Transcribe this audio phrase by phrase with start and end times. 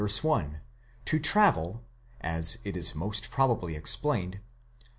[0.03, 0.61] 1)
[1.05, 1.83] to travel
[2.21, 4.39] '(as it is most probably explained)!